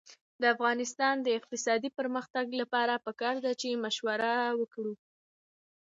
[0.41, 4.93] د افغانستان د اقتصادي پرمختګ لپاره پکار ده چې مشوره وکړو.